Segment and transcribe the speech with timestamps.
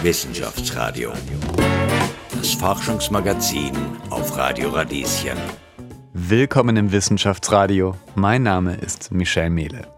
[0.00, 1.12] Wissenschaftsradio.
[2.30, 3.72] Das Forschungsmagazin
[4.10, 5.36] auf Radio Radieschen.
[6.12, 7.96] Willkommen im Wissenschaftsradio.
[8.14, 9.88] Mein Name ist Michel Mehle.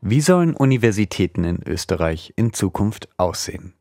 [0.00, 3.74] Wie sollen Universitäten in Österreich in Zukunft aussehen?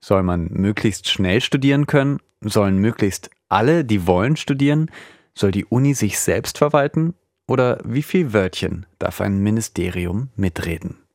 [0.00, 2.20] Soll man möglichst schnell studieren können?
[2.40, 4.90] Sollen möglichst alle, die wollen, studieren?
[5.34, 7.12] Soll die Uni sich selbst verwalten?
[7.46, 11.05] Oder wie viel Wörtchen darf ein Ministerium mitreden?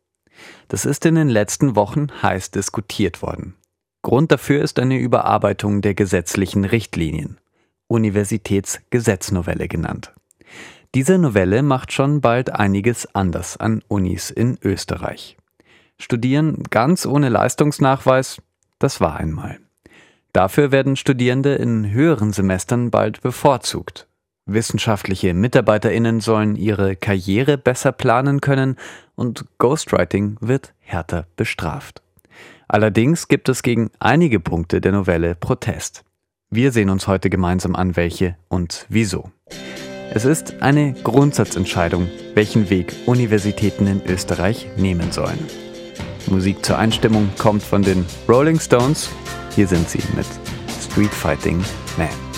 [0.68, 3.56] Das ist in den letzten Wochen heiß diskutiert worden.
[4.02, 7.40] Grund dafür ist eine Überarbeitung der gesetzlichen Richtlinien,
[7.88, 10.14] Universitätsgesetznovelle genannt.
[10.96, 15.38] Diese Novelle macht schon bald einiges anders an Unis in Österreich.
[15.98, 18.42] Studieren ganz ohne Leistungsnachweis,
[18.80, 19.60] das war einmal.
[20.34, 24.08] Dafür werden Studierende in höheren Semestern bald bevorzugt.
[24.46, 28.76] Wissenschaftliche Mitarbeiterinnen sollen ihre Karriere besser planen können
[29.16, 32.02] und Ghostwriting wird härter bestraft.
[32.68, 36.04] Allerdings gibt es gegen einige Punkte der Novelle Protest.
[36.50, 39.32] Wir sehen uns heute gemeinsam an, welche und wieso.
[40.14, 45.40] Es ist eine Grundsatzentscheidung, welchen Weg Universitäten in Österreich nehmen sollen.
[46.28, 49.10] Musik zur Einstimmung kommt von den Rolling Stones.
[49.56, 50.28] Hier sind sie mit
[50.82, 51.64] Street Fighting
[51.98, 52.31] Man.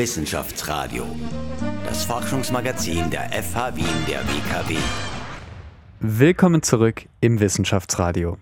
[0.00, 1.04] Wissenschaftsradio.
[1.84, 4.78] Das Forschungsmagazin der FH Wien der WKW.
[6.00, 8.38] Willkommen zurück im Wissenschaftsradio.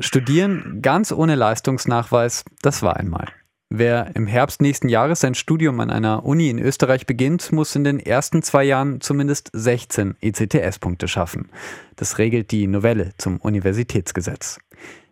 [0.00, 3.28] Studieren ganz ohne Leistungsnachweis, das war einmal.
[3.70, 7.84] Wer im Herbst nächsten Jahres sein Studium an einer Uni in Österreich beginnt, muss in
[7.84, 11.50] den ersten zwei Jahren zumindest 16 ECTS-Punkte schaffen.
[11.94, 14.58] Das regelt die Novelle zum Universitätsgesetz.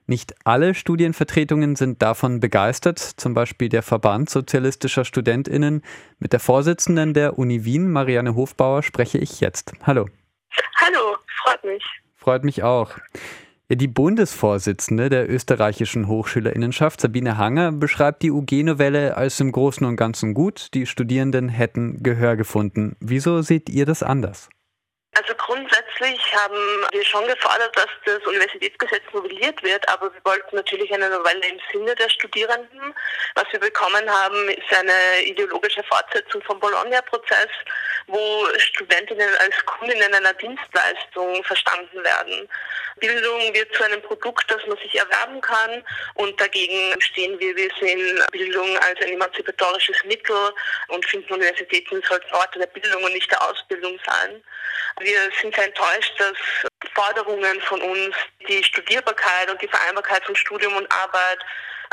[0.08, 5.82] Nicht alle Studienvertretungen sind davon begeistert, zum Beispiel der Verband sozialistischer Studentinnen.
[6.20, 9.72] Mit der Vorsitzenden der Uni Wien, Marianne Hofbauer, spreche ich jetzt.
[9.82, 10.06] Hallo.
[10.80, 11.84] Hallo, freut mich.
[12.14, 12.92] Freut mich auch.
[13.68, 20.34] Die Bundesvorsitzende der österreichischen Hochschülerinnenschaft, Sabine Hanger, beschreibt die UG-Novelle als im Großen und Ganzen
[20.34, 20.72] gut.
[20.74, 22.94] Die Studierenden hätten Gehör gefunden.
[23.00, 24.48] Wieso seht ihr das anders?
[25.16, 30.92] Also grundsätzlich haben wir schon gefordert, dass das Universitätsgesetz novelliert wird, aber wir wollten natürlich
[30.92, 32.94] eine Novelle im Sinne der Studierenden.
[33.34, 37.48] Was wir bekommen haben, ist eine ideologische Fortsetzung vom Bologna-Prozess,
[38.08, 42.48] wo Studentinnen als Kundinnen einer Dienstleistung verstanden werden.
[42.98, 45.82] Bildung wird zu einem Produkt, das man sich erwerben kann
[46.14, 47.54] und dagegen stehen wir.
[47.56, 50.52] Wir sehen Bildung als ein emanzipatorisches Mittel
[50.88, 54.42] und finden Universitäten sollten Orte der Bildung und nicht der Ausbildung sein.
[55.00, 55.74] Wir sind sehr
[56.18, 56.36] dass
[56.94, 58.14] Forderungen von uns,
[58.48, 61.38] die Studierbarkeit und die Vereinbarkeit von Studium und Arbeit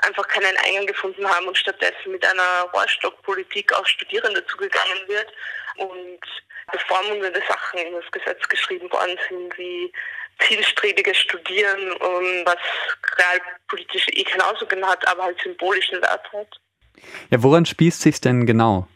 [0.02, 5.28] einfach keinen Eingang gefunden haben und stattdessen mit einer Rohrstockpolitik auf Studierende zugegangen wird
[5.78, 6.20] und
[6.72, 9.92] bevormundende Sachen in das Gesetz geschrieben worden sind, wie
[10.40, 11.92] zielstrebiges Studieren,
[12.46, 12.58] was
[13.18, 16.60] realpolitisch eh keinen Ausdruck hat, aber halt symbolischen Wert hat.
[17.30, 18.88] Ja, woran spießt sich denn genau?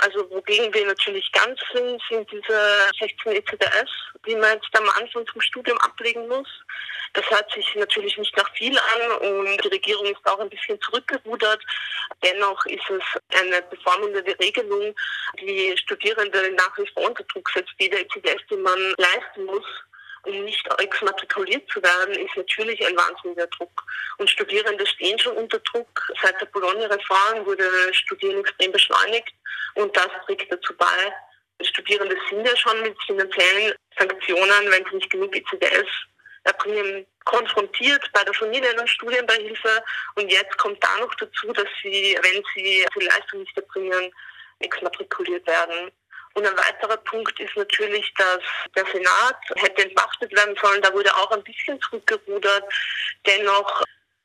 [0.00, 3.90] Also wogegen wir natürlich ganz sind, sind diese 16 ECDS,
[4.26, 6.48] die man jetzt am Anfang zum Studium ablegen muss.
[7.14, 10.80] Das hört sich natürlich nicht nach viel an und die Regierung ist auch ein bisschen
[10.80, 11.60] zurückgerudert.
[12.24, 14.94] Dennoch ist es eine bevormundende Regelung,
[15.40, 17.72] die Studierende nach wie vor unter Druck setzt.
[17.78, 19.66] Jeder ECDS, den man leisten muss,
[20.24, 23.82] um nicht exmatrikuliert zu werden, ist natürlich ein wahnsinniger Druck.
[24.18, 26.02] Und Studierende stehen schon unter Druck.
[26.22, 29.34] Seit der Bologna-Reform wurde Studieren extrem beschleunigt
[29.74, 31.12] und das trägt dazu bei.
[31.60, 35.88] Studierende sind ja schon mit finanziellen Sanktionen, wenn sie nicht genug ECDS
[36.44, 39.82] erbringen, konfrontiert bei der Familien- und Studienbeihilfe.
[40.16, 44.12] Und jetzt kommt da noch dazu, dass sie, wenn sie die Leistung nicht erbringen,
[44.58, 45.90] exmatrikuliert werden.
[46.34, 48.40] Und ein weiterer Punkt ist natürlich, dass
[48.74, 50.82] der Senat hätte entmachtet werden sollen.
[50.82, 52.64] Da wurde auch ein bisschen zurückgerudert.
[53.26, 53.82] Dennoch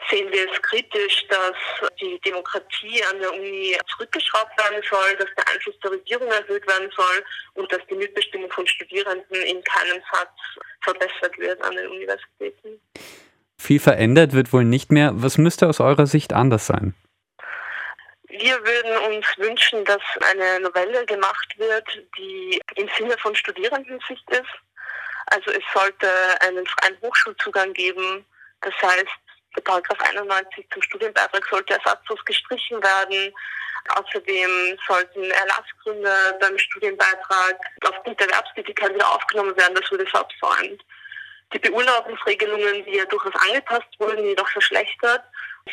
[0.10, 1.56] sehen wir es kritisch, dass
[2.00, 6.90] die Demokratie an der Uni zurückgeschraubt werden soll, dass der Einfluss der Regierung erhöht werden
[6.96, 7.24] soll
[7.56, 10.30] und dass die Mitbestimmung von Studierenden in keinem Satz
[10.82, 12.80] verbessert wird an den Universitäten.
[13.60, 15.12] Viel verändert wird wohl nicht mehr.
[15.16, 16.94] Was müsste aus eurer Sicht anders sein?
[18.30, 21.88] Wir würden uns wünschen, dass eine Novelle gemacht wird,
[22.18, 24.52] die im Sinne von Studierendensicht ist.
[25.28, 26.10] Also es sollte
[26.42, 28.26] einen freien Hochschulzugang geben.
[28.62, 29.08] Das heißt,
[29.56, 33.34] der Paragraph 91 zum Studienbeitrag sollte ersatzlos gestrichen werden.
[33.96, 39.76] Außerdem sollten Erlassgründe beim Studienbeitrag aufgrund der Erwerbstätigkeit wieder aufgenommen werden.
[39.76, 40.84] Das wurde verabsäumt.
[41.54, 45.24] Die Beurlaubungsregelungen, die ja durchaus angepasst wurden, jedoch verschlechtert,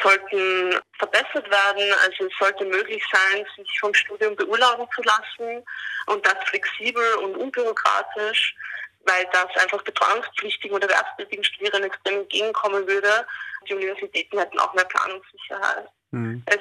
[0.02, 1.92] sollten verbessert werden.
[2.04, 5.64] Also es sollte möglich sein, sich vom Studium beurlauben zu lassen
[6.06, 8.54] und das flexibel und unbürokratisch,
[9.06, 13.26] weil das einfach betreuungspflichtigen oder erwerbstätigen Studierenden extrem entgegenkommen würde.
[13.68, 15.88] Die Universitäten hätten auch mehr Planungssicherheit.
[16.12, 16.42] Mhm.
[16.46, 16.60] Es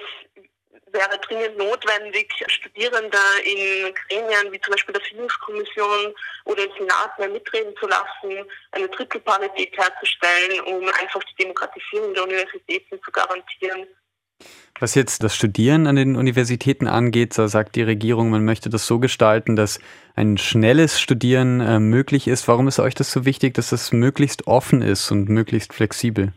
[0.94, 6.14] wäre dringend notwendig, Studierende in Gremien wie zum Beispiel der Findungskommission
[6.46, 12.24] oder im Senat mehr mitreden zu lassen, eine Drittelparität herzustellen, um einfach die Demokratisierung der
[12.24, 13.88] Universitäten zu garantieren.
[14.80, 18.88] Was jetzt das Studieren an den Universitäten angeht, so sagt die Regierung, man möchte das
[18.88, 19.80] so gestalten, dass
[20.16, 22.48] ein schnelles Studieren äh, möglich ist.
[22.48, 26.34] Warum ist euch das so wichtig, dass das möglichst offen ist und möglichst flexibel?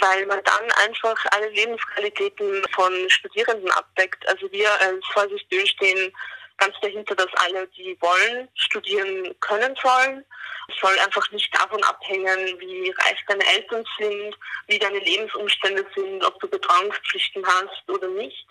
[0.00, 4.26] Weil man dann einfach alle Lebensqualitäten von Studierenden abdeckt.
[4.28, 6.12] Also wir als Vorsitzdö stehen
[6.58, 10.24] ganz dahinter, dass alle, die wollen, studieren können sollen.
[10.68, 14.36] Es soll einfach nicht davon abhängen, wie reich deine Eltern sind,
[14.66, 18.46] wie deine Lebensumstände sind, ob du Betreuungspflichten hast oder nicht,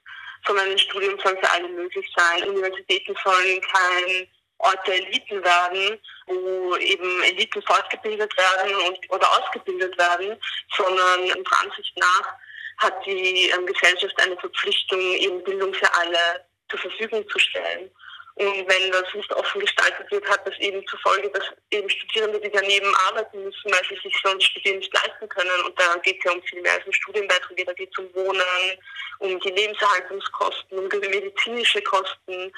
[0.46, 2.50] sondern ein Studium soll für alle möglich sein.
[2.50, 4.28] Universitäten sollen kein
[4.60, 10.38] Ort der Eliten werden, wo eben Eliten fortgebildet werden und, oder ausgebildet werden,
[10.76, 12.34] sondern unserer Ansicht nach
[12.78, 17.90] hat die ähm, Gesellschaft eine Verpflichtung, eben Bildung für alle zur Verfügung zu stellen.
[18.36, 22.40] Und wenn das nicht offen gestaltet wird, hat das eben zur Folge, dass eben Studierende,
[22.40, 25.66] die daneben arbeiten müssen, weil sie sich sonst Studieren nicht leisten können.
[25.66, 28.14] Und da geht es ja um viel mehr als um Studienbeiträge, da geht es um
[28.14, 28.78] Wohnen,
[29.20, 32.54] um die Lebenserhaltungskosten, um medizinische Kosten,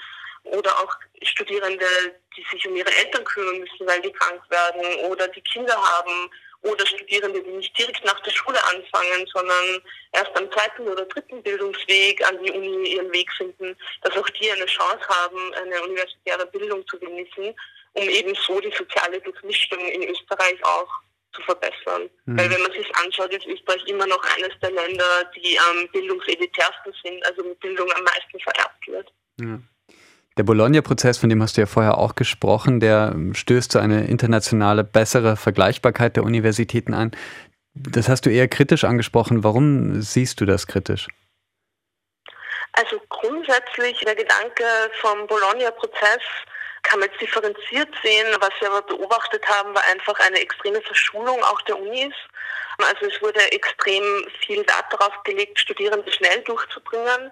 [0.50, 1.86] oder auch Studierende,
[2.36, 6.30] die sich um ihre Eltern kümmern müssen, weil die krank werden oder die Kinder haben
[6.62, 9.82] oder Studierende, die nicht direkt nach der Schule anfangen, sondern
[10.12, 14.52] erst am zweiten oder dritten Bildungsweg an die Uni ihren Weg finden, dass auch die
[14.52, 17.56] eine Chance haben, eine universitäre Bildung zu genießen,
[17.94, 20.90] um eben so die soziale Durchmischung in Österreich auch
[21.34, 22.10] zu verbessern.
[22.26, 22.38] Mhm.
[22.38, 26.94] Weil wenn man sich anschaut, ist Österreich immer noch eines der Länder, die am bildungselitärsten
[27.04, 29.14] sind, also mit Bildung am meisten vererbt wird.
[29.40, 29.60] Ja.
[30.40, 34.86] Der Bologna-Prozess, von dem hast du ja vorher auch gesprochen, der stößt zu eine internationale,
[34.86, 37.12] bessere Vergleichbarkeit der Universitäten an.
[37.74, 39.44] Das hast du eher kritisch angesprochen.
[39.44, 41.10] Warum siehst du das kritisch?
[42.72, 44.64] Also grundsätzlich der Gedanke
[45.02, 46.24] vom Bologna-Prozess
[46.84, 48.28] kann man jetzt differenziert sehen.
[48.40, 52.14] Was wir aber beobachtet haben, war einfach eine extreme Verschulung auch der Unis.
[52.78, 54.04] Also es wurde extrem
[54.40, 57.30] viel Wert darauf gelegt, Studierende schnell durchzubringen.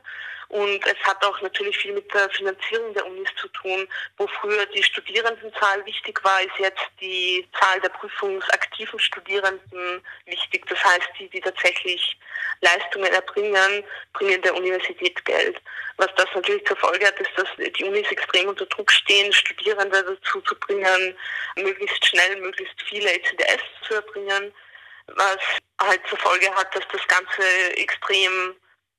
[0.49, 3.87] Und es hat auch natürlich viel mit der Finanzierung der Unis zu tun.
[4.17, 10.65] Wo früher die Studierendenzahl wichtig war, ist jetzt die Zahl der prüfungsaktiven Studierenden wichtig.
[10.67, 12.17] Das heißt, die, die tatsächlich
[12.61, 13.83] Leistungen erbringen,
[14.13, 15.61] bringen der Universität Geld.
[15.97, 20.03] Was das natürlich zur Folge hat, ist, dass die Unis extrem unter Druck stehen, Studierende
[20.03, 21.17] dazu zu bringen,
[21.55, 24.53] möglichst schnell, möglichst viele ECDS zu erbringen,
[25.07, 25.37] was
[25.81, 28.55] halt zur Folge hat, dass das Ganze extrem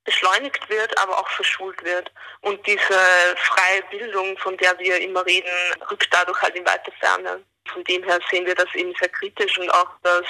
[0.08, 2.10] beschleunigt wird, aber auch verschult wird.
[2.40, 2.99] Und diese
[3.37, 5.52] freie Bildung, von der wir immer reden,
[5.90, 7.44] rückt dadurch halt in weite Ferne.
[7.70, 10.25] Von dem her sehen wir das eben sehr kritisch und auch, dass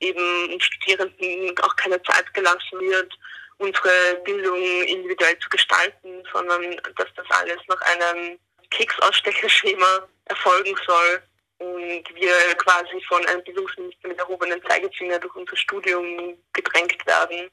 [0.00, 3.12] eben Studierenden auch keine Zeit gelassen wird,
[3.58, 8.38] unsere Bildung individuell zu gestalten, sondern dass das alles nach einem
[8.70, 11.22] Keksausstecherschema erfolgen soll
[11.58, 17.50] und wir quasi von einem Bildungsminister mit erhobenen Zeigefinger durch unser Studium gedrängt werden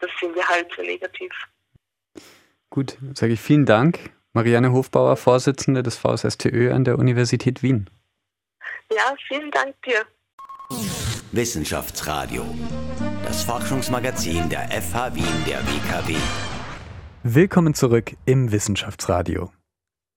[0.00, 1.32] das sehen wir halt sehr negativ.
[2.70, 4.10] Gut, sage ich vielen Dank.
[4.32, 7.88] Marianne Hofbauer, Vorsitzende des VSSTÖ an der Universität Wien.
[8.92, 10.04] Ja, vielen Dank dir.
[11.32, 12.44] Wissenschaftsradio,
[13.24, 16.16] das Forschungsmagazin der FH Wien der WKW.
[17.22, 19.50] Willkommen zurück im Wissenschaftsradio.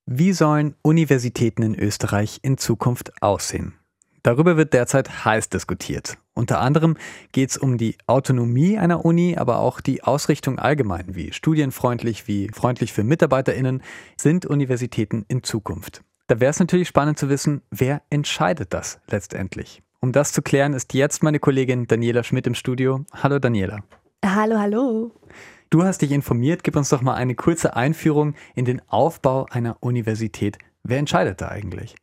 [0.06, 3.78] Wie sollen Universitäten in Österreich in Zukunft aussehen?
[4.24, 6.18] Darüber wird derzeit heiß diskutiert.
[6.34, 6.96] Unter anderem
[7.34, 12.50] geht es um die Autonomie einer Uni, aber auch die Ausrichtung allgemein, wie studienfreundlich, wie
[12.54, 13.84] freundlich für Mitarbeiterinnen
[14.16, 16.04] sind Universitäten in Zukunft.
[16.28, 19.84] Da wäre es natürlich spannend zu wissen, wer entscheidet das letztendlich.
[20.00, 23.06] Um das zu klären, ist jetzt meine Kollegin Daniela Schmidt im Studio.
[23.12, 23.84] Hallo Daniela.
[24.26, 25.12] Hallo, hallo.
[25.70, 29.78] Du hast dich informiert, gib uns doch mal eine kurze Einführung in den Aufbau einer
[29.82, 30.58] Universität.
[30.84, 31.96] Wer entscheidet da eigentlich?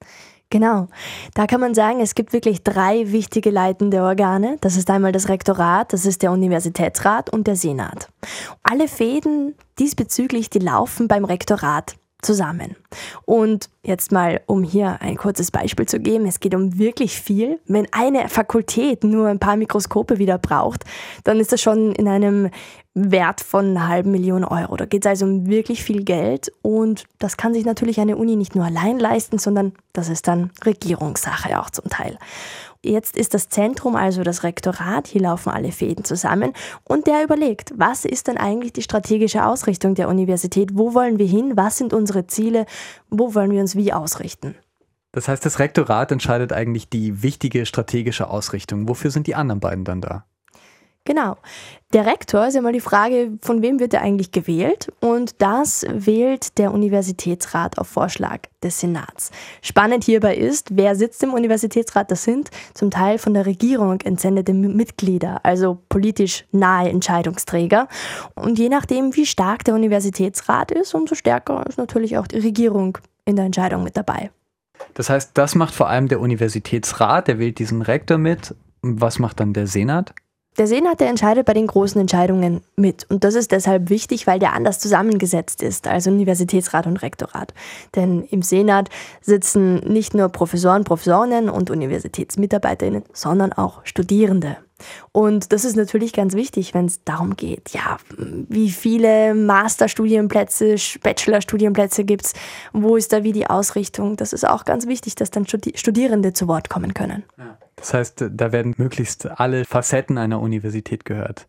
[0.51, 0.89] Genau.
[1.35, 4.57] Da kann man sagen, es gibt wirklich drei wichtige leitende Organe.
[4.63, 8.09] Das ist einmal das Rektorat, das ist der Universitätsrat und der Senat.
[8.63, 11.97] Alle Fäden diesbezüglich, die laufen beim Rektorat.
[12.23, 12.77] Zusammen.
[13.25, 17.61] Und jetzt mal, um hier ein kurzes Beispiel zu geben, es geht um wirklich viel.
[17.67, 20.85] Wenn eine Fakultät nur ein paar Mikroskope wieder braucht,
[21.25, 22.51] dann ist das schon in einem
[22.95, 24.77] Wert von einer halben Million Euro.
[24.77, 28.35] Da geht es also um wirklich viel Geld und das kann sich natürlich eine Uni
[28.35, 32.19] nicht nur allein leisten, sondern das ist dann Regierungssache auch zum Teil.
[32.85, 36.53] Jetzt ist das Zentrum, also das Rektorat, hier laufen alle Fäden zusammen
[36.85, 40.71] und der überlegt, was ist denn eigentlich die strategische Ausrichtung der Universität?
[40.75, 41.53] Wo wollen wir hin?
[41.57, 42.67] Was sind unsere Ziele?
[43.11, 44.55] Wo wollen wir uns wie ausrichten?
[45.13, 48.89] Das heißt, das Rektorat entscheidet eigentlich die wichtige strategische Ausrichtung.
[48.89, 50.25] Wofür sind die anderen beiden dann da?
[51.09, 51.39] Genau.
[51.95, 54.93] Der Rektor ist ja mal die Frage, von wem wird er eigentlich gewählt?
[55.01, 59.31] Und das wählt der Universitätsrat auf Vorschlag des Senats.
[59.63, 62.11] Spannend hierbei ist, wer sitzt im Universitätsrat?
[62.11, 67.89] Das sind zum Teil von der Regierung entsendete Mitglieder, also politisch nahe Entscheidungsträger.
[68.35, 72.99] Und je nachdem, wie stark der Universitätsrat ist, umso stärker ist natürlich auch die Regierung
[73.25, 74.31] in der Entscheidung mit dabei.
[74.93, 78.55] Das heißt, das macht vor allem der Universitätsrat, der wählt diesen Rektor mit.
[78.83, 80.13] Was macht dann der Senat?
[80.59, 83.09] Der Senat, der entscheidet bei den großen Entscheidungen mit.
[83.09, 87.55] Und das ist deshalb wichtig, weil der anders zusammengesetzt ist als Universitätsrat und Rektorat.
[87.95, 94.57] Denn im Senat sitzen nicht nur Professoren, Professorinnen und Universitätsmitarbeiterinnen, sondern auch Studierende.
[95.13, 102.05] Und das ist natürlich ganz wichtig, wenn es darum geht, ja, wie viele Masterstudienplätze, Bachelorstudienplätze
[102.05, 102.33] gibt es,
[102.73, 104.17] wo ist da wie die Ausrichtung.
[104.17, 107.25] Das ist auch ganz wichtig, dass dann Studierende zu Wort kommen können.
[107.77, 111.47] Das heißt, da werden möglichst alle Facetten einer Universität gehört.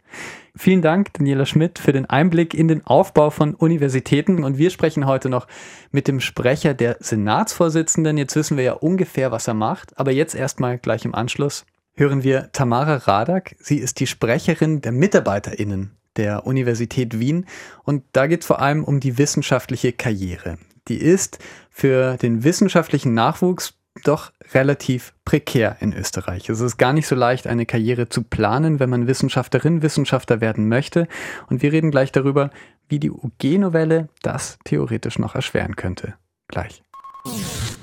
[0.56, 4.44] Vielen Dank, Daniela Schmidt, für den Einblick in den Aufbau von Universitäten.
[4.44, 5.48] Und wir sprechen heute noch
[5.92, 8.18] mit dem Sprecher der Senatsvorsitzenden.
[8.18, 9.98] Jetzt wissen wir ja ungefähr, was er macht.
[9.98, 11.66] Aber jetzt erstmal gleich im Anschluss
[12.00, 13.56] hören wir Tamara Radak.
[13.60, 17.46] Sie ist die Sprecherin der MitarbeiterInnen der Universität Wien.
[17.84, 20.58] Und da geht es vor allem um die wissenschaftliche Karriere.
[20.88, 21.40] Die ist
[21.70, 26.50] für den wissenschaftlichen Nachwuchs doch relativ prekär in Österreich.
[26.50, 30.70] Es ist gar nicht so leicht, eine Karriere zu planen, wenn man Wissenschaftlerin, Wissenschaftler werden
[30.70, 31.08] möchte.
[31.48, 32.50] Und wir reden gleich darüber,
[32.88, 36.16] wie die UG-Novelle das theoretisch noch erschweren könnte.
[36.48, 36.82] Gleich.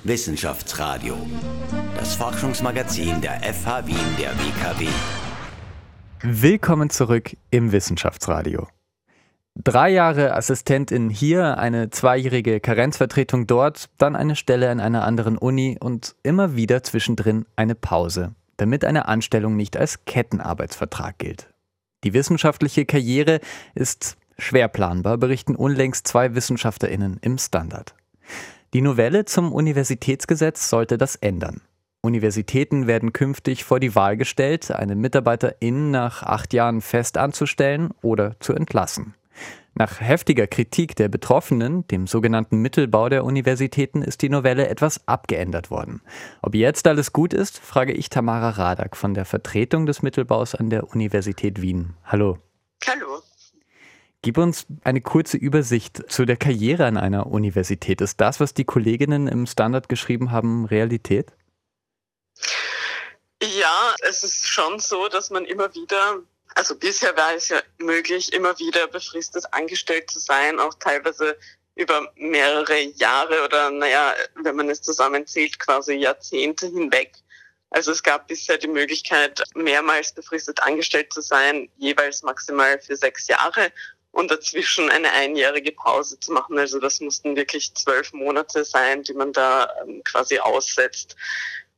[0.06, 1.16] Wissenschaftsradio.
[1.96, 4.86] Das Forschungsmagazin der FH Wien der WKW.
[6.22, 8.68] Willkommen zurück im Wissenschaftsradio.
[9.56, 15.76] Drei Jahre Assistentin hier, eine zweijährige Karenzvertretung dort, dann eine Stelle an einer anderen Uni
[15.80, 21.52] und immer wieder zwischendrin eine Pause, damit eine Anstellung nicht als Kettenarbeitsvertrag gilt.
[22.04, 23.40] Die wissenschaftliche Karriere
[23.74, 27.96] ist schwer planbar, berichten unlängst zwei Wissenschaftlerinnen im Standard.
[28.76, 31.62] Die Novelle zum Universitätsgesetz sollte das ändern.
[32.02, 38.38] Universitäten werden künftig vor die Wahl gestellt, eine Mitarbeiterin nach acht Jahren fest anzustellen oder
[38.38, 39.14] zu entlassen.
[39.72, 45.70] Nach heftiger Kritik der Betroffenen, dem sogenannten Mittelbau der Universitäten, ist die Novelle etwas abgeändert
[45.70, 46.02] worden.
[46.42, 50.68] Ob jetzt alles gut ist, frage ich Tamara Radak von der Vertretung des Mittelbaus an
[50.68, 51.94] der Universität Wien.
[52.04, 52.36] Hallo.
[52.86, 53.22] Hallo.
[54.26, 58.00] Gib uns eine kurze Übersicht zu der Karriere an einer Universität.
[58.00, 61.30] Ist das, was die Kolleginnen im Standard geschrieben haben, Realität?
[63.40, 66.24] Ja, es ist schon so, dass man immer wieder
[66.56, 71.38] also bisher war es ja möglich, immer wieder befristet angestellt zu sein, auch teilweise
[71.76, 77.12] über mehrere Jahre oder naja, wenn man es zusammenzählt, quasi Jahrzehnte hinweg.
[77.70, 83.28] Also es gab bisher die Möglichkeit, mehrmals befristet angestellt zu sein, jeweils maximal für sechs
[83.28, 83.70] Jahre
[84.16, 86.58] und dazwischen eine einjährige Pause zu machen.
[86.58, 91.16] Also das mussten wirklich zwölf Monate sein, die man da ähm, quasi aussetzt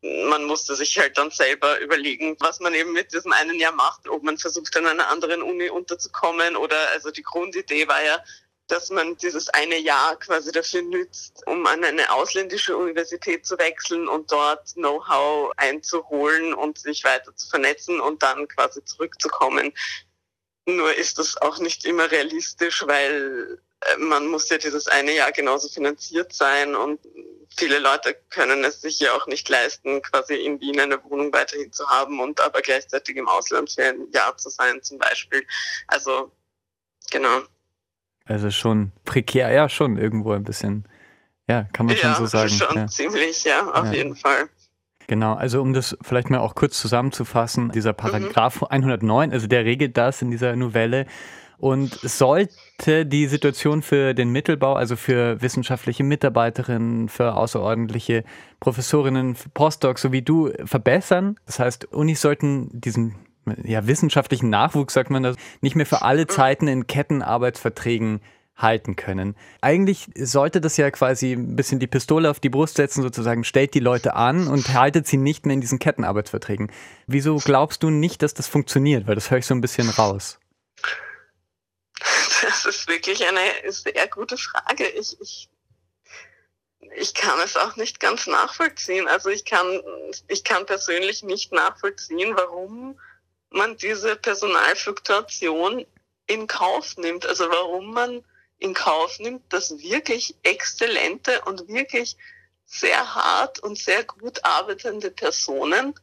[0.00, 4.08] man musste sich halt dann selber überlegen, was man eben mit diesem einen Jahr macht,
[4.08, 8.22] ob man versucht, an einer anderen Uni unterzukommen oder also die Grundidee war ja,
[8.68, 14.06] dass man dieses eine Jahr quasi dafür nützt, um an eine ausländische Universität zu wechseln
[14.06, 19.72] und dort Know-how einzuholen und sich weiter zu vernetzen und dann quasi zurückzukommen.
[20.68, 25.32] Nur ist das auch nicht immer realistisch, weil äh, man muss ja dieses eine Jahr
[25.32, 27.00] genauso finanziert sein und
[27.56, 31.72] viele Leute können es sich ja auch nicht leisten, quasi in Wien eine Wohnung weiterhin
[31.72, 35.42] zu haben und aber gleichzeitig im Ausland für ein Jahr zu sein zum Beispiel.
[35.86, 36.32] Also
[37.10, 37.40] genau.
[38.26, 40.86] Also schon prekär, ja schon irgendwo ein bisschen,
[41.48, 42.50] ja, kann man ja, schon so sagen.
[42.50, 42.86] schon ja.
[42.88, 43.92] ziemlich, ja, auf ja.
[43.92, 44.50] jeden Fall.
[45.08, 48.68] Genau, also um das vielleicht mal auch kurz zusammenzufassen, dieser Paragraph mhm.
[48.68, 51.06] 109, also der regelt das in dieser Novelle,
[51.56, 58.22] und sollte die Situation für den Mittelbau, also für wissenschaftliche Mitarbeiterinnen, für außerordentliche
[58.60, 63.16] Professorinnen, für Postdocs, so wie du, verbessern, das heißt, Unis sollten diesen
[63.64, 68.20] ja, wissenschaftlichen Nachwuchs, sagt man das, nicht mehr für alle Zeiten in Kettenarbeitsverträgen
[68.58, 69.36] halten können.
[69.60, 73.72] Eigentlich sollte das ja quasi ein bisschen die Pistole auf die Brust setzen, sozusagen stellt
[73.72, 76.70] die Leute an und haltet sie nicht mehr in diesen Kettenarbeitsverträgen.
[77.06, 79.06] Wieso glaubst du nicht, dass das funktioniert?
[79.06, 80.38] Weil das höre ich so ein bisschen raus.
[82.40, 83.40] Das ist wirklich eine
[83.72, 84.86] sehr gute Frage.
[84.86, 85.50] Ich, ich,
[86.96, 89.08] ich kann es auch nicht ganz nachvollziehen.
[89.08, 89.80] Also ich kann,
[90.28, 92.98] ich kann persönlich nicht nachvollziehen, warum
[93.50, 95.84] man diese Personalfluktuation
[96.28, 97.26] in Kauf nimmt.
[97.26, 98.24] Also warum man
[98.58, 102.16] in Kauf nimmt, dass wirklich exzellente und wirklich
[102.64, 105.94] sehr hart und sehr gut arbeitende Personen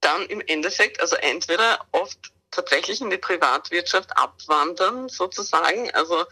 [0.00, 6.24] dann im Endeffekt, also entweder oft tatsächlich in die Privatwirtschaft abwandern, sozusagen, also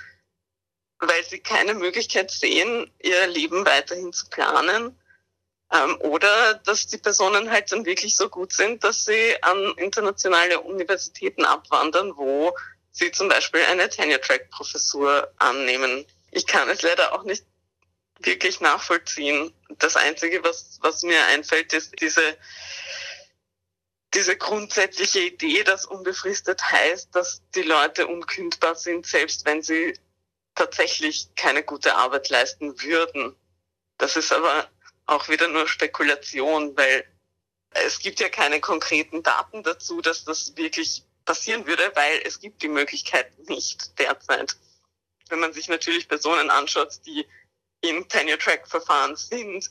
[1.00, 4.98] weil sie keine Möglichkeit sehen, ihr Leben weiterhin zu planen,
[5.72, 10.60] ähm, oder dass die Personen halt dann wirklich so gut sind, dass sie an internationale
[10.60, 12.54] Universitäten abwandern, wo
[12.94, 16.06] sie zum Beispiel eine Tenure-Track-Professur annehmen.
[16.30, 17.44] Ich kann es leider auch nicht
[18.20, 19.52] wirklich nachvollziehen.
[19.78, 22.38] Das Einzige, was, was mir einfällt, ist diese,
[24.14, 29.98] diese grundsätzliche Idee, dass unbefristet heißt, dass die Leute unkündbar sind, selbst wenn sie
[30.54, 33.34] tatsächlich keine gute Arbeit leisten würden.
[33.98, 34.68] Das ist aber
[35.06, 37.04] auch wieder nur Spekulation, weil
[37.70, 42.62] es gibt ja keine konkreten Daten dazu, dass das wirklich passieren würde, weil es gibt
[42.62, 44.56] die Möglichkeit nicht derzeit.
[45.28, 47.26] Wenn man sich natürlich Personen anschaut, die
[47.80, 49.70] in Tenure-Track-Verfahren sind,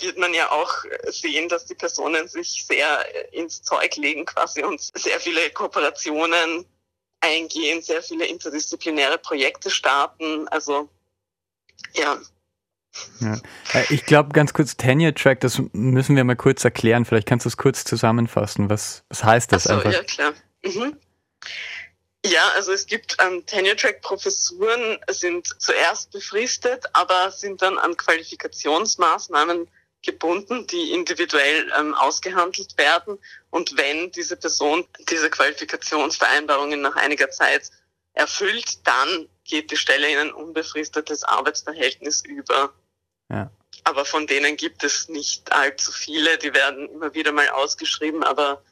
[0.00, 0.72] wird man ja auch
[1.06, 6.66] sehen, dass die Personen sich sehr ins Zeug legen quasi und sehr viele Kooperationen
[7.20, 10.48] eingehen, sehr viele interdisziplinäre Projekte starten.
[10.48, 10.88] Also
[11.94, 12.18] ja.
[13.20, 13.34] ja.
[13.72, 17.04] Äh, ich glaube, ganz kurz, Tenure Track, das müssen wir mal kurz erklären.
[17.04, 18.68] Vielleicht kannst du es kurz zusammenfassen.
[18.68, 19.92] Was, was heißt das Ach so, einfach?
[19.92, 20.34] Ja, klar.
[20.64, 20.98] Mhm.
[22.26, 29.68] Ja, also es gibt ähm, Tenure-Track-Professuren, sind zuerst befristet, aber sind dann an Qualifikationsmaßnahmen
[30.04, 33.18] gebunden, die individuell ähm, ausgehandelt werden.
[33.50, 37.70] Und wenn diese Person diese Qualifikationsvereinbarungen nach einiger Zeit
[38.14, 42.72] erfüllt, dann geht die Stelle in ein unbefristetes Arbeitsverhältnis über.
[43.30, 43.50] Ja.
[43.82, 46.38] Aber von denen gibt es nicht allzu viele.
[46.38, 48.62] Die werden immer wieder mal ausgeschrieben, aber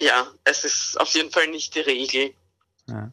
[0.00, 2.32] ja, es ist auf jeden Fall nicht die Regel.
[2.86, 3.10] Ja.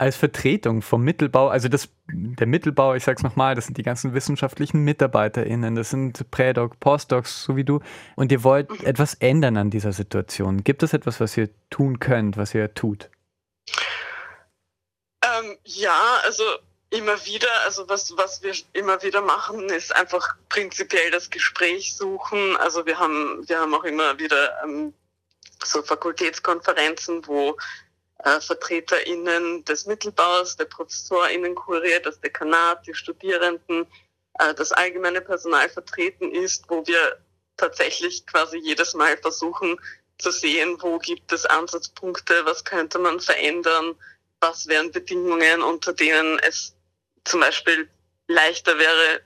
[0.00, 4.14] Als Vertretung vom Mittelbau, also das, der Mittelbau, ich sag's nochmal, das sind die ganzen
[4.14, 7.80] wissenschaftlichen MitarbeiterInnen, das sind Prädoc, Postdocs, so wie du.
[8.14, 8.86] Und ihr wollt mhm.
[8.86, 10.62] etwas ändern an dieser Situation.
[10.62, 13.10] Gibt es etwas, was ihr tun könnt, was ihr tut?
[15.24, 16.44] Ähm, ja, also
[16.90, 22.56] immer wieder, also was, was wir immer wieder machen, ist einfach prinzipiell das Gespräch suchen.
[22.58, 24.94] Also wir haben, wir haben auch immer wieder ähm,
[25.64, 27.56] so Fakultätskonferenzen, wo
[28.24, 33.86] äh, VertreterInnen des Mittelbaus, der ProfessorInnenkurie, das Dekanat, die Studierenden,
[34.38, 37.18] äh, das allgemeine Personal vertreten ist, wo wir
[37.56, 39.78] tatsächlich quasi jedes Mal versuchen
[40.18, 43.94] zu sehen, wo gibt es Ansatzpunkte, was könnte man verändern,
[44.40, 46.74] was wären Bedingungen, unter denen es
[47.24, 47.88] zum Beispiel
[48.26, 49.20] leichter wäre,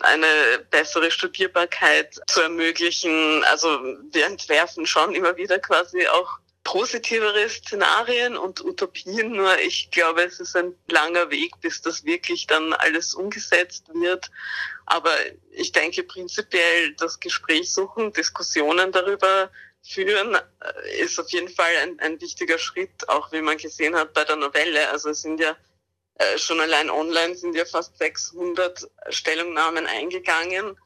[0.00, 3.44] eine bessere Studierbarkeit zu ermöglichen.
[3.44, 3.68] Also
[4.10, 10.38] wir entwerfen schon immer wieder quasi auch positivere Szenarien und Utopien, nur ich glaube, es
[10.38, 14.30] ist ein langer Weg, bis das wirklich dann alles umgesetzt wird.
[14.84, 15.12] Aber
[15.50, 19.50] ich denke prinzipiell das Gespräch suchen, Diskussionen darüber
[19.82, 24.12] führen, äh, ist auf jeden Fall ein, ein wichtiger Schritt, auch wie man gesehen hat
[24.12, 24.90] bei der Novelle.
[24.90, 25.56] Also es sind ja
[26.18, 30.76] äh, schon allein online sind ja fast 600 Stellungnahmen eingegangen.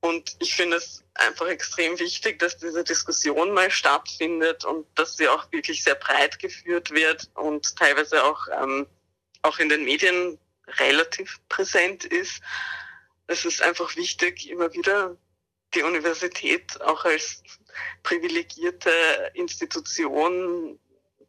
[0.00, 5.28] Und ich finde es einfach extrem wichtig, dass diese Diskussion mal stattfindet und dass sie
[5.28, 8.86] auch wirklich sehr breit geführt wird und teilweise auch, ähm,
[9.40, 10.38] auch in den Medien
[10.78, 12.42] relativ präsent ist.
[13.26, 15.16] Es ist einfach wichtig, immer wieder
[15.74, 17.42] die Universität auch als
[18.02, 18.90] privilegierte
[19.32, 20.78] Institution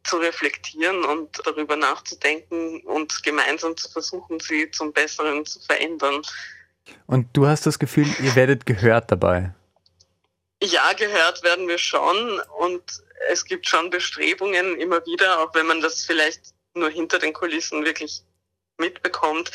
[0.06, 6.22] zu reflektieren und darüber nachzudenken und gemeinsam zu versuchen, sie zum Besseren zu verändern.
[7.06, 9.52] Und du hast das Gefühl, ihr werdet gehört dabei?
[10.62, 12.82] Ja, gehört werden wir schon und
[13.28, 17.84] es gibt schon Bestrebungen immer wieder, auch wenn man das vielleicht nur hinter den Kulissen
[17.84, 18.22] wirklich
[18.78, 19.50] mitbekommt,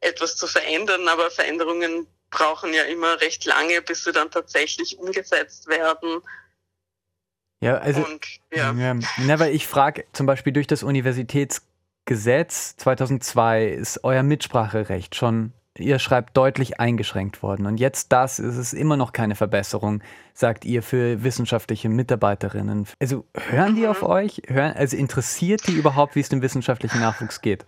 [0.00, 1.08] etwas zu verändern.
[1.08, 6.22] Aber Veränderungen brauchen ja immer recht lange, bis sie dann tatsächlich umgesetzt werden.
[7.60, 8.20] Ja, also, und,
[8.52, 8.72] ja.
[8.72, 15.52] ja na, weil ich frage zum Beispiel durch das Universitätsgesetz 2002 ist euer Mitspracherecht schon,
[15.76, 17.66] ihr schreibt, deutlich eingeschränkt worden.
[17.66, 20.02] Und jetzt das ist es immer noch keine Verbesserung,
[20.34, 22.86] sagt ihr für wissenschaftliche Mitarbeiterinnen.
[23.00, 24.08] Also hören die auf mhm.
[24.08, 24.42] euch?
[24.46, 27.66] Hören, also interessiert die überhaupt, wie es dem wissenschaftlichen Nachwuchs geht?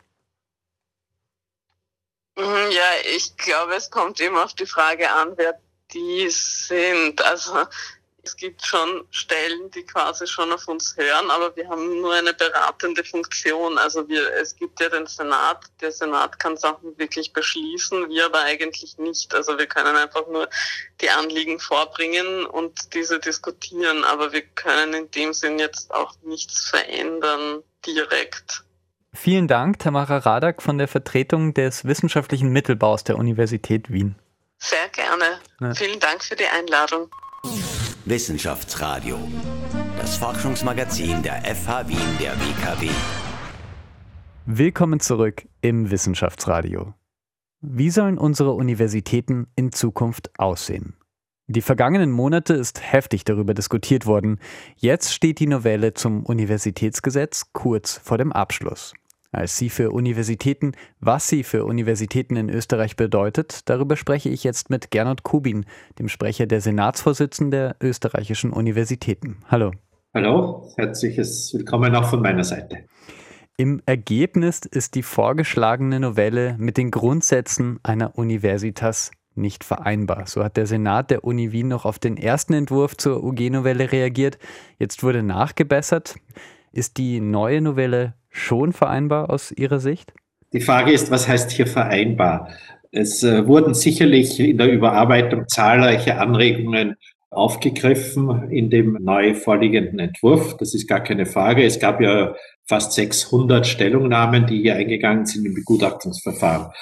[2.36, 5.58] Mhm, ja, ich glaube, es kommt immer auf die Frage an, wer
[5.92, 7.22] die sind.
[7.24, 7.54] Also
[8.22, 12.34] es gibt schon Stellen, die quasi schon auf uns hören, aber wir haben nur eine
[12.34, 13.78] beratende Funktion.
[13.78, 15.64] Also wir, es gibt ja den Senat.
[15.80, 19.34] Der Senat kann Sachen wirklich beschließen, wir aber eigentlich nicht.
[19.34, 20.48] Also wir können einfach nur
[21.00, 26.68] die Anliegen vorbringen und diese diskutieren, aber wir können in dem Sinn jetzt auch nichts
[26.68, 28.64] verändern direkt.
[29.12, 34.14] Vielen Dank, Tamara Radak von der Vertretung des wissenschaftlichen Mittelbaus der Universität Wien.
[34.58, 35.40] Sehr gerne.
[35.60, 35.74] Ja.
[35.74, 37.10] Vielen Dank für die Einladung.
[38.10, 39.16] Wissenschaftsradio,
[39.96, 42.90] das Forschungsmagazin der FH Wien der WKW.
[44.46, 46.92] Willkommen zurück im Wissenschaftsradio.
[47.60, 50.96] Wie sollen unsere Universitäten in Zukunft aussehen?
[51.46, 54.40] Die vergangenen Monate ist heftig darüber diskutiert worden.
[54.74, 58.92] Jetzt steht die Novelle zum Universitätsgesetz kurz vor dem Abschluss.
[59.32, 64.70] Als sie für Universitäten, was sie für Universitäten in Österreich bedeutet, darüber spreche ich jetzt
[64.70, 65.66] mit Gernot Kubin,
[66.00, 69.44] dem Sprecher der Senatsvorsitzenden der österreichischen Universitäten.
[69.46, 69.70] Hallo.
[70.14, 72.78] Hallo, herzliches Willkommen auch von meiner Seite.
[73.56, 80.26] Im Ergebnis ist die vorgeschlagene Novelle mit den Grundsätzen einer Universitas nicht vereinbar.
[80.26, 84.38] So hat der Senat der Uni Wien noch auf den ersten Entwurf zur UG-Novelle reagiert.
[84.80, 86.16] Jetzt wurde nachgebessert.
[86.72, 90.12] Ist die neue Novelle schon vereinbar aus Ihrer Sicht?
[90.52, 92.48] Die Frage ist, was heißt hier vereinbar?
[92.92, 96.96] Es äh, wurden sicherlich in der Überarbeitung zahlreiche Anregungen
[97.30, 100.56] aufgegriffen in dem neu vorliegenden Entwurf.
[100.56, 101.64] Das ist gar keine Frage.
[101.64, 102.34] Es gab ja
[102.66, 106.72] fast 600 Stellungnahmen, die hier eingegangen sind im Begutachtungsverfahren.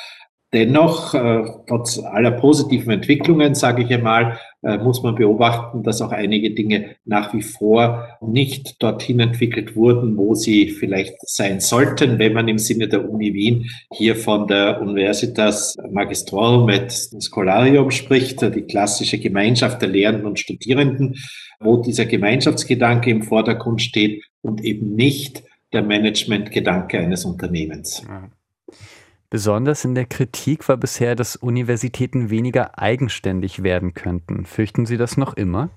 [0.54, 6.50] Dennoch, äh, trotz aller positiven Entwicklungen, sage ich einmal, muss man beobachten, dass auch einige
[6.50, 12.48] Dinge nach wie vor nicht dorthin entwickelt wurden, wo sie vielleicht sein sollten, wenn man
[12.48, 19.18] im Sinne der Uni Wien hier von der Universitas Magistrorum et Scholarium spricht, die klassische
[19.18, 21.16] Gemeinschaft der Lehrenden und Studierenden,
[21.60, 28.02] wo dieser Gemeinschaftsgedanke im Vordergrund steht und eben nicht der Managementgedanke eines Unternehmens.
[28.08, 28.28] Ja.
[29.30, 34.46] Besonders in der Kritik war bisher, dass Universitäten weniger eigenständig werden könnten.
[34.46, 35.70] Fürchten Sie das noch immer?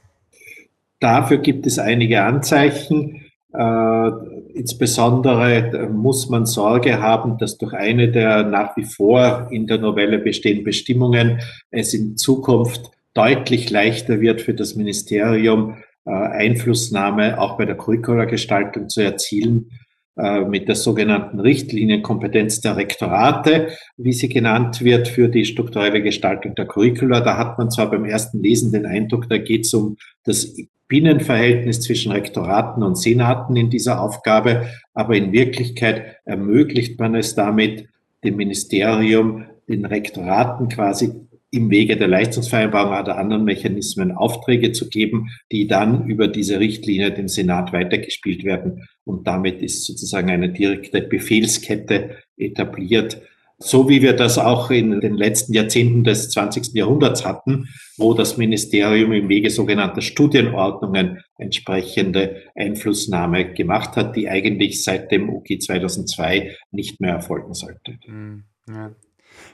[1.02, 3.26] Dafür gibt es einige Anzeichen.
[3.54, 4.12] Äh,
[4.54, 10.20] insbesondere muss man Sorge haben, dass durch eine der nach wie vor in der Novelle
[10.20, 17.66] bestehenden Bestimmungen es in Zukunft deutlich leichter wird für das Ministerium, äh, Einflussnahme auch bei
[17.66, 19.72] der Curricula-Gestaltung zu erzielen
[20.16, 26.66] mit der sogenannten Richtlinienkompetenz der Rektorate, wie sie genannt wird, für die strukturelle Gestaltung der
[26.66, 27.22] Curricula.
[27.22, 29.96] Da hat man zwar beim ersten Lesen den Eindruck, da geht es um
[30.26, 30.54] das
[30.90, 37.88] Binnenverhältnis zwischen Rektoraten und Senaten in dieser Aufgabe, aber in Wirklichkeit ermöglicht man es damit,
[38.26, 41.14] dem Ministerium, den Rektoraten quasi
[41.52, 47.12] im Wege der Leistungsvereinbarung oder anderen Mechanismen Aufträge zu geben, die dann über diese Richtlinie
[47.12, 48.88] dem Senat weitergespielt werden.
[49.04, 53.22] Und damit ist sozusagen eine direkte Befehlskette etabliert,
[53.64, 56.74] so wie wir das auch in den letzten Jahrzehnten des 20.
[56.74, 64.84] Jahrhunderts hatten, wo das Ministerium im Wege sogenannter Studienordnungen entsprechende Einflussnahme gemacht hat, die eigentlich
[64.84, 68.00] seit dem UG 2002 nicht mehr erfolgen sollte.
[68.06, 68.96] Hm, ja.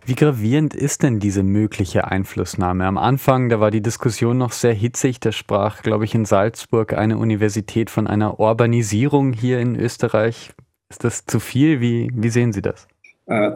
[0.08, 2.86] Wie gravierend ist denn diese mögliche Einflussnahme?
[2.86, 5.20] Am Anfang, da war die Diskussion noch sehr hitzig.
[5.20, 10.52] Da sprach, glaube ich, in Salzburg eine Universität von einer Urbanisierung hier in Österreich.
[10.90, 11.82] Ist das zu viel?
[11.82, 12.88] Wie, wie sehen Sie das?
[13.26, 13.52] Äh,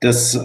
[0.00, 0.44] das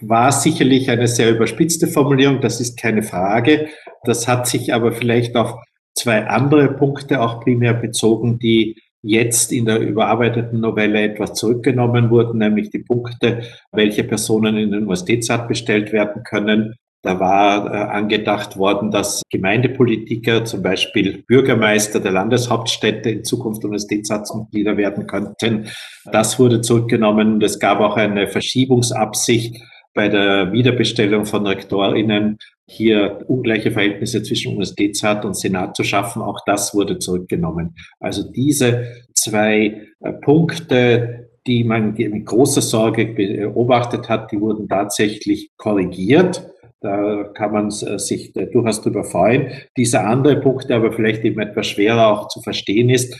[0.00, 3.66] war sicherlich eine sehr überspitzte Formulierung, das ist keine Frage.
[4.04, 5.56] Das hat sich aber vielleicht auf
[5.96, 12.38] zwei andere Punkte auch primär bezogen, die jetzt in der überarbeiteten Novelle etwas zurückgenommen wurden,
[12.38, 13.42] nämlich die Punkte,
[13.72, 16.74] welche Personen in den Universitätsrat bestellt werden können.
[17.02, 24.76] Da war äh, angedacht worden, dass Gemeindepolitiker, zum Beispiel Bürgermeister der Landeshauptstädte, in Zukunft Universitätsratsmitglieder
[24.76, 25.68] werden könnten.
[26.10, 29.62] Das wurde zurückgenommen es gab auch eine Verschiebungsabsicht
[29.94, 32.38] bei der Wiederbestellung von RektorInnen
[32.68, 36.22] hier ungleiche Verhältnisse zwischen Universitätsrat und Senat zu schaffen.
[36.22, 37.76] Auch das wurde zurückgenommen.
[38.00, 45.50] Also diese zwei äh, Punkte, die man mit großer Sorge beobachtet hat, die wurden tatsächlich
[45.56, 46.44] korrigiert.
[46.80, 49.52] Da kann man äh, sich äh, durchaus drüber freuen.
[49.76, 53.16] Dieser andere Punkt, der aber vielleicht eben etwas schwerer auch zu verstehen ist,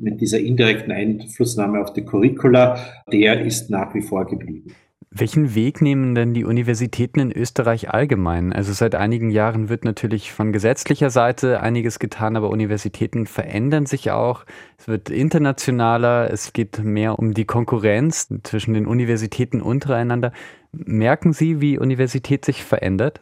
[0.00, 2.78] mit dieser indirekten Einflussnahme auf die Curricula,
[3.10, 4.74] der ist nach wie vor geblieben.
[5.18, 8.52] Welchen Weg nehmen denn die Universitäten in Österreich allgemein?
[8.52, 14.10] Also seit einigen Jahren wird natürlich von gesetzlicher Seite einiges getan, aber Universitäten verändern sich
[14.10, 14.44] auch.
[14.76, 20.32] Es wird internationaler, es geht mehr um die Konkurrenz zwischen den Universitäten untereinander.
[20.72, 23.18] Merken Sie, wie Universität sich verändert?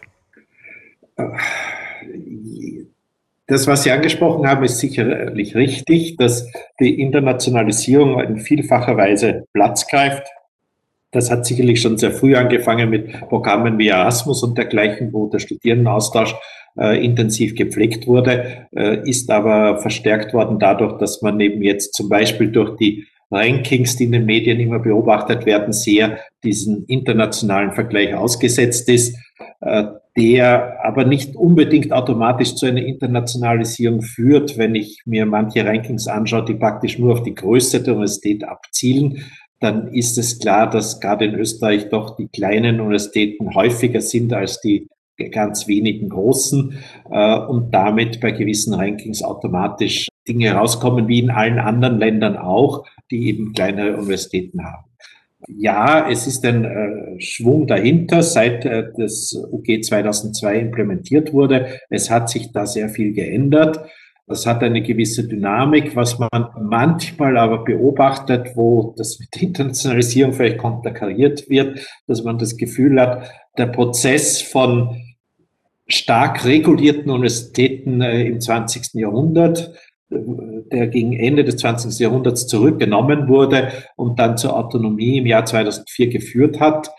[3.47, 9.87] Das, was Sie angesprochen haben, ist sicherlich richtig, dass die Internationalisierung in vielfacher Weise Platz
[9.87, 10.27] greift.
[11.15, 15.39] Das hat sicherlich schon sehr früh angefangen mit Programmen wie Erasmus und dergleichen, wo der
[15.39, 16.35] Studierendenaustausch
[16.77, 22.09] äh, intensiv gepflegt wurde, äh, ist aber verstärkt worden dadurch, dass man eben jetzt zum
[22.09, 28.13] Beispiel durch die Rankings, die in den Medien immer beobachtet werden, sehr diesen internationalen Vergleich
[28.15, 29.17] ausgesetzt ist,
[29.61, 29.85] äh,
[30.17, 36.45] der aber nicht unbedingt automatisch zu einer Internationalisierung führt, wenn ich mir manche Rankings anschaue,
[36.45, 39.25] die praktisch nur auf die Größe der Universität abzielen,
[39.65, 44.61] dann ist es klar, dass gerade in Österreich doch die kleinen Universitäten häufiger sind als
[44.61, 44.89] die
[45.31, 46.79] ganz wenigen großen
[47.11, 52.87] äh, und damit bei gewissen Rankings automatisch Dinge rauskommen, wie in allen anderen Ländern auch,
[53.11, 54.85] die eben kleinere Universitäten haben.
[55.49, 61.81] Ja, es ist ein äh, Schwung dahinter, seit äh, das UG 2002 implementiert wurde.
[61.91, 63.81] Es hat sich da sehr viel geändert.
[64.27, 70.59] Das hat eine gewisse Dynamik, was man manchmal aber beobachtet, wo das mit Internationalisierung vielleicht
[70.59, 74.97] konterkariert wird, dass man das Gefühl hat, der Prozess von
[75.87, 78.95] stark regulierten Universitäten äh, im 20.
[78.95, 79.75] Jahrhundert,
[80.11, 80.17] äh,
[80.73, 81.99] der gegen Ende des 20.
[81.99, 86.91] Jahrhunderts zurückgenommen wurde und dann zur Autonomie im Jahr 2004 geführt hat,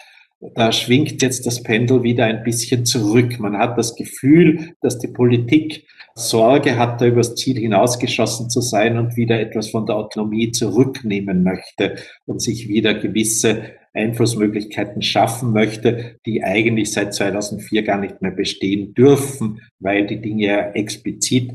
[0.53, 3.39] da schwingt jetzt das Pendel wieder ein bisschen zurück.
[3.39, 8.97] Man hat das Gefühl, dass die Politik Sorge hat, da übers Ziel hinausgeschossen zu sein
[8.97, 16.17] und wieder etwas von der Autonomie zurücknehmen möchte und sich wieder gewisse Einflussmöglichkeiten schaffen möchte,
[16.25, 21.51] die eigentlich seit 2004 gar nicht mehr bestehen dürfen, weil die Dinge ja explizit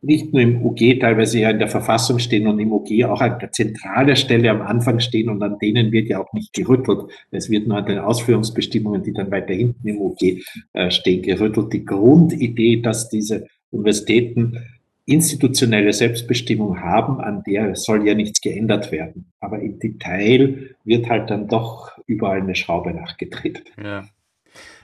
[0.00, 3.38] nicht nur im UG teilweise ja in der Verfassung stehen und im UG auch an
[3.40, 7.10] der zentralen Stelle am Anfang stehen und an denen wird ja auch nicht gerüttelt.
[7.30, 11.72] Es wird nur an den Ausführungsbestimmungen, die dann weiter hinten im UG äh, stehen, gerüttelt.
[11.72, 14.58] Die Grundidee, dass diese Universitäten
[15.04, 19.32] institutionelle Selbstbestimmung haben, an der soll ja nichts geändert werden.
[19.40, 23.64] Aber im Detail wird halt dann doch überall eine Schraube nachgedreht.
[23.82, 24.04] Ja.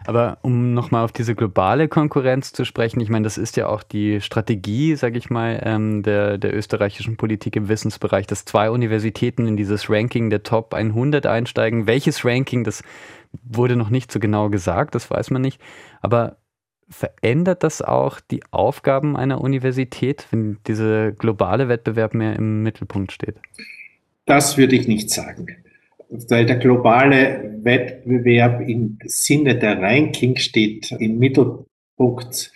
[0.07, 3.83] Aber um nochmal auf diese globale Konkurrenz zu sprechen, ich meine, das ist ja auch
[3.83, 9.47] die Strategie, sage ich mal, ähm, der, der österreichischen Politik im Wissensbereich, dass zwei Universitäten
[9.47, 11.87] in dieses Ranking der Top 100 einsteigen.
[11.87, 12.83] Welches Ranking, das
[13.45, 15.61] wurde noch nicht so genau gesagt, das weiß man nicht.
[16.03, 16.37] Aber
[16.91, 23.37] verändert das auch die Aufgaben einer Universität, wenn dieser globale Wettbewerb mehr im Mittelpunkt steht?
[24.27, 25.47] Das würde ich nicht sagen
[26.11, 32.53] der globale Wettbewerb im Sinne der Ranking steht im Mittelpunkt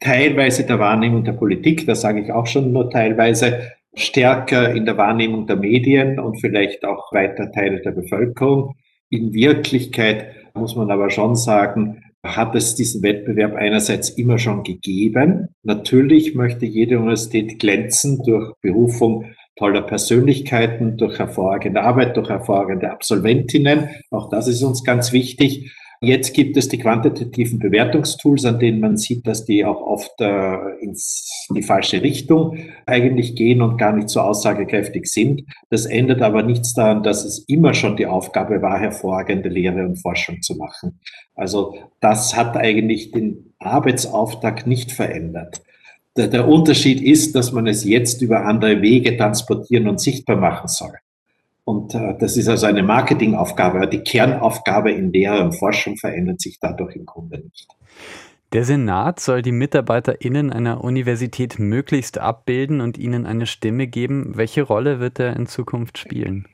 [0.00, 4.96] teilweise der Wahrnehmung der Politik, das sage ich auch schon nur teilweise, stärker in der
[4.96, 8.74] Wahrnehmung der Medien und vielleicht auch weiter Teile der Bevölkerung.
[9.10, 15.48] In Wirklichkeit muss man aber schon sagen, hat es diesen Wettbewerb einerseits immer schon gegeben.
[15.62, 23.90] Natürlich möchte jede Universität glänzen durch Berufung toller Persönlichkeiten, durch hervorragende Arbeit, durch hervorragende Absolventinnen.
[24.10, 25.72] Auch das ist uns ganz wichtig.
[26.04, 30.56] Jetzt gibt es die quantitativen Bewertungstools, an denen man sieht, dass die auch oft äh,
[30.80, 35.44] ins, in die falsche Richtung eigentlich gehen und gar nicht so aussagekräftig sind.
[35.70, 39.94] Das ändert aber nichts daran, dass es immer schon die Aufgabe war, hervorragende Lehre und
[39.94, 40.98] Forschung zu machen.
[41.36, 45.62] Also das hat eigentlich den Arbeitsauftakt nicht verändert.
[46.16, 50.68] Der, der Unterschied ist, dass man es jetzt über andere Wege transportieren und sichtbar machen
[50.68, 50.92] soll.
[51.64, 53.86] Und äh, das ist also eine Marketingaufgabe.
[53.88, 57.68] Die Kernaufgabe in Lehre und Forschung verändert sich dadurch im Grunde nicht.
[58.52, 64.32] Der Senat soll die MitarbeiterInnen einer Universität möglichst abbilden und ihnen eine Stimme geben.
[64.36, 66.46] Welche Rolle wird er in Zukunft spielen?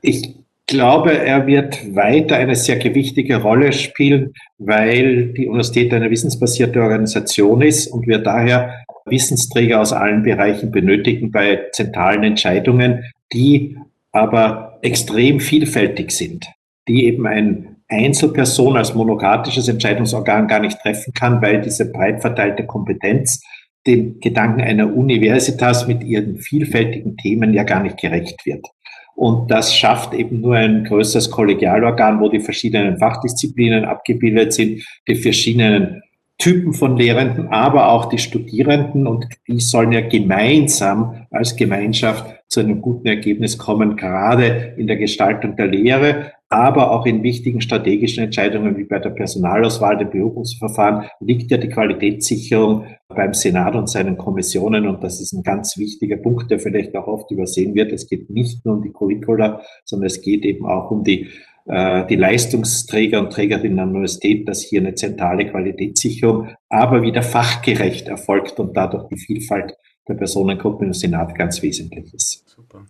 [0.00, 0.34] Ich
[0.72, 7.60] glaube, er wird weiter eine sehr gewichtige Rolle spielen, weil die Universität eine wissensbasierte Organisation
[7.60, 13.04] ist und wir daher Wissensträger aus allen Bereichen benötigen bei zentralen Entscheidungen,
[13.34, 13.76] die
[14.12, 16.46] aber extrem vielfältig sind,
[16.88, 22.64] die eben ein Einzelperson als monokratisches Entscheidungsorgan gar nicht treffen kann, weil diese breit verteilte
[22.64, 23.42] Kompetenz
[23.86, 28.66] dem Gedanken einer Universitas mit ihren vielfältigen Themen ja gar nicht gerecht wird.
[29.14, 35.14] Und das schafft eben nur ein größeres Kollegialorgan, wo die verschiedenen Fachdisziplinen abgebildet sind, die
[35.14, 36.02] verschiedenen
[36.38, 39.06] Typen von Lehrenden, aber auch die Studierenden.
[39.06, 44.96] Und die sollen ja gemeinsam als Gemeinschaft zu einem guten Ergebnis kommen, gerade in der
[44.96, 51.08] Gestaltung der Lehre, aber auch in wichtigen strategischen Entscheidungen wie bei der Personalauswahl, dem Berufungsverfahren
[51.20, 56.16] liegt ja die Qualitätssicherung beim Senat und seinen Kommissionen und das ist ein ganz wichtiger
[56.16, 57.92] Punkt, der vielleicht auch oft übersehen wird.
[57.92, 61.28] Es geht nicht nur um die Curricula, sondern es geht eben auch um die
[61.66, 68.08] äh, die Leistungsträger und Trägerinnen der Universität, dass hier eine zentrale Qualitätssicherung, aber wieder fachgerecht
[68.08, 69.74] erfolgt und dadurch die Vielfalt
[70.08, 72.48] der Personengruppen im Senat ganz wesentlich ist.
[72.48, 72.86] Super.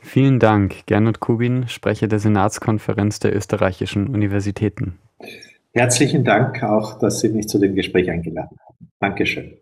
[0.00, 4.98] Vielen Dank, Gernot Kubin, Sprecher der Senatskonferenz der österreichischen Universitäten.
[5.72, 8.90] Herzlichen Dank auch, dass Sie mich zu dem Gespräch eingeladen haben.
[9.00, 9.58] Dankeschön.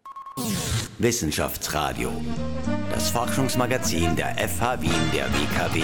[0.99, 2.11] Wissenschaftsradio,
[2.93, 5.83] das Forschungsmagazin der FH Wien der WKW.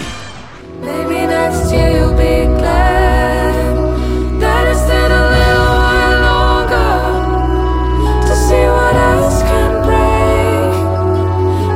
[0.81, 3.53] Maybe next year you'll be glad
[4.39, 6.93] that I stayed a little while longer
[8.27, 10.71] to see what else can break,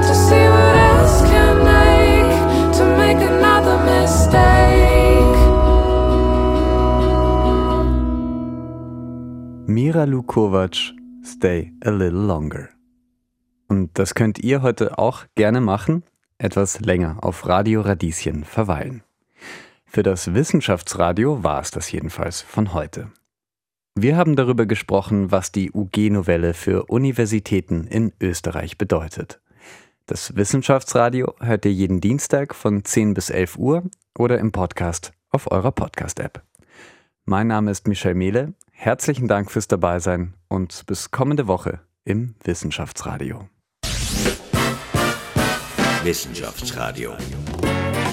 [0.08, 2.32] to see what else can make,
[2.78, 4.64] to make another mistake.
[9.68, 10.94] Mira Lukovac,
[11.44, 12.70] Stay a Little Longer.
[13.68, 16.06] Und das könnt ihr heute auch gerne machen
[16.38, 19.04] etwas länger auf Radio Radieschen verweilen.
[19.86, 23.12] Für das Wissenschaftsradio war es das jedenfalls von heute.
[23.94, 29.42] Wir haben darüber gesprochen, was die UG-Novelle für Universitäten in Österreich bedeutet.
[30.06, 33.84] Das Wissenschaftsradio hört ihr jeden Dienstag von 10 bis 11 Uhr
[34.18, 36.42] oder im Podcast auf eurer Podcast-App.
[37.26, 38.54] Mein Name ist Michel Mehle.
[38.76, 43.48] Herzlichen Dank fürs Dabeisein und bis kommende Woche im Wissenschaftsradio.
[46.04, 47.12] Wissenschaftsradio.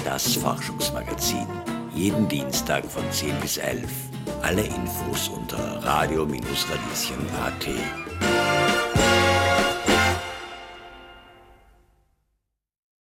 [0.05, 1.45] Das Forschungsmagazin.
[1.93, 3.83] Jeden Dienstag von 10 bis 11.
[4.41, 7.67] Alle Infos unter radio-radieschen.at.